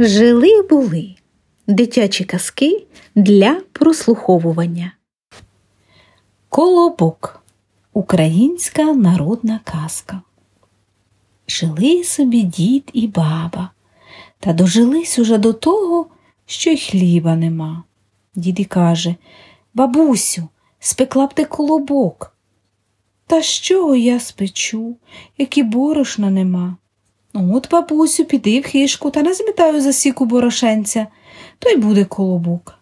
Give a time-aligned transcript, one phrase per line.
[0.00, 1.14] Жили були
[1.66, 4.92] дитячі казки для прослуховування.
[6.48, 7.42] Колобок
[7.92, 10.22] українська народна казка.
[11.48, 13.70] Жили собі дід і баба,
[14.38, 16.06] та дожились уже до того,
[16.46, 17.84] що й хліба нема.
[18.34, 19.14] Дід і каже
[19.74, 20.48] Бабусю,
[20.80, 22.36] спекла б ти колобок.
[23.26, 24.96] Та що я спечу,
[25.38, 26.76] як і борошна нема.
[27.38, 31.06] От, бабусю, піди в хишку та назмітаю засіку борошенця,
[31.58, 32.74] то й буде колобок.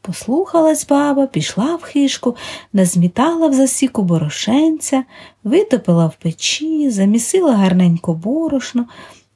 [0.00, 2.36] Послухалась баба, пішла в хишку,
[2.72, 5.04] назмітала в засіку борошенця,
[5.44, 8.86] витопила в печі, замісила гарненько борошно,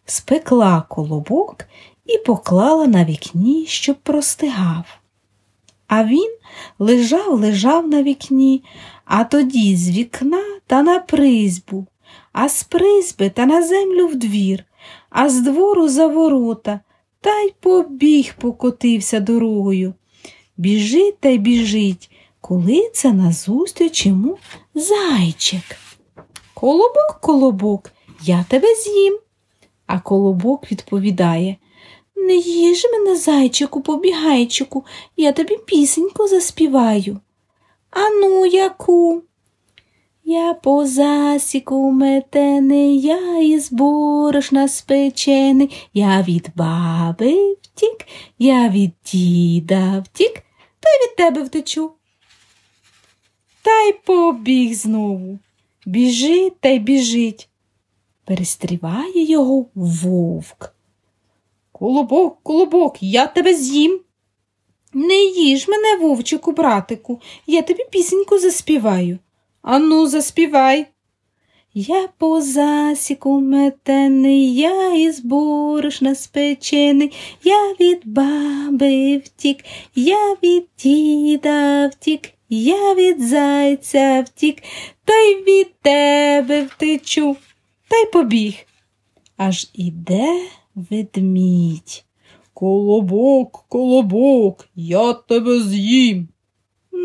[0.05, 1.65] спекла колобок
[2.07, 4.85] і поклала на вікні, щоб простигав.
[5.87, 6.31] А він
[6.79, 8.65] лежав, лежав на вікні,
[9.05, 11.87] а тоді з вікна та на призьбу
[12.33, 14.65] а з призьби та на землю в двір,
[15.11, 16.81] а з двору за ворота,
[17.21, 19.95] та й побіг покотився дорогою.
[20.57, 24.39] Біжить та й біжить, коли це назустріч йому
[24.75, 25.77] зайчик.
[26.55, 27.91] Колобок, колобок,
[28.23, 29.19] я тебе з'їм.
[29.87, 31.57] А колобок відповідає
[32.17, 34.85] Не їж мене, зайчику, побігайчику,
[35.17, 37.21] я тобі пісеньку заспіваю.
[37.91, 39.23] Ану, яку?
[40.31, 48.07] Я по засіку метений, я із борошна спечений, я від баби втік,
[48.39, 50.33] я від діда втік,
[50.81, 51.91] та й від тебе втечу.
[53.63, 55.39] Та й побіг знову.
[55.87, 57.49] Біжить та й біжить.
[58.25, 60.75] Перестріває його вовк.
[61.73, 64.01] Колобок, колобок, я тебе з'їм.
[64.93, 69.19] Не їж мене, вовчику, братику, я тобі пісеньку заспіваю.
[69.63, 70.87] Ану, заспівай.
[71.75, 77.13] Я по засіку метений, я із борошна спечений,
[77.45, 79.65] я від баби втік,
[79.95, 84.63] я від діда втік, я від зайця втік,
[85.05, 87.37] та й від тебе втечу,
[87.89, 88.55] та й побіг.
[89.37, 90.43] Аж іде
[90.75, 92.05] ведмідь.
[92.55, 96.29] Колобок, колобок, я тебе з'їм.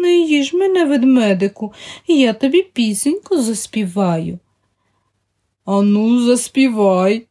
[0.03, 1.73] Не їж мене, ведмедику,
[2.07, 4.39] я тобі пісеньку заспіваю.
[5.65, 7.27] Ану, заспівай.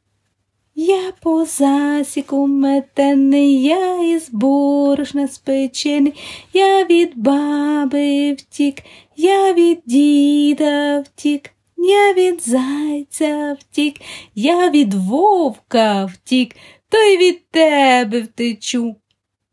[0.75, 6.15] Я по засіку метений, я із борошна спечений,
[6.53, 8.83] я від баби втік,
[9.17, 14.01] я від діда втік, я від зайця втік,
[14.35, 16.57] я від вовка втік,
[16.89, 18.95] та й від тебе втечу,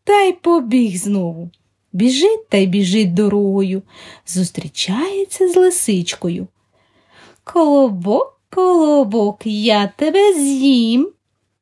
[0.03, 1.49] та й побіг знову.
[1.93, 3.81] Біжить та й біжить дорогою,
[4.27, 6.47] зустрічається з лисичкою.
[7.43, 11.09] Колобок, колобок, я тебе з'їм.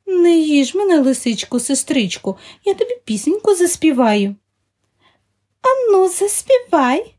[0.05, 4.35] Не їж мене, лисичко, сестричко, я тобі пісеньку заспіваю.
[5.61, 7.16] Ану, заспівай.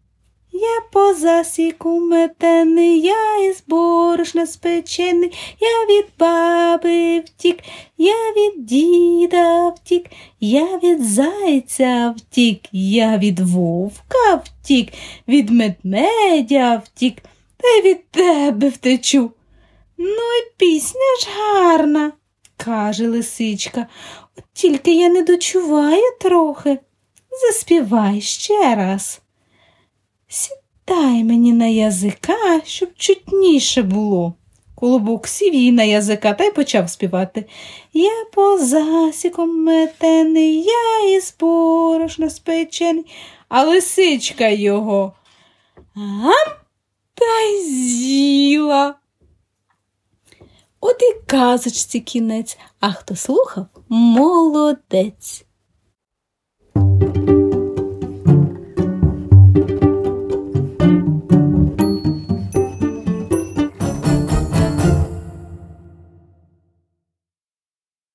[0.60, 7.58] Я по засіку метений, я із борошна спечений, я від баби втік,
[7.98, 10.04] я від діда втік,
[10.40, 14.92] я від зайця втік, я від вовка втік,
[15.28, 17.22] від медмедя втік,
[17.56, 19.30] та й від тебе втечу.
[19.98, 22.12] Ну і пісня ж гарна,
[22.56, 23.86] каже лисичка,
[24.38, 26.78] от тільки я не дочуваю трохи.
[27.46, 29.20] Заспівай ще раз.
[30.28, 34.34] Сідай мені на язика, щоб чутніше було.
[34.74, 37.44] Колобок сів їй на язика та й почав співати.
[37.92, 43.06] Я по засіком метений, я із борошна спечений,
[43.48, 45.12] а лисичка його.
[45.94, 46.56] Гам
[47.14, 48.94] та й з'їла.
[50.80, 55.44] От і казочці кінець, а хто слухав молодець.